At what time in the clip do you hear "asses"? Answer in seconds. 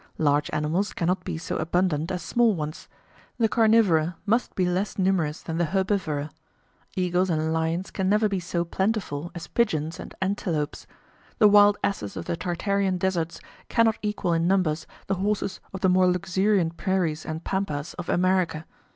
11.83-12.17